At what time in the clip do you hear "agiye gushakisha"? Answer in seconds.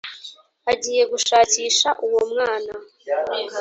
0.71-1.89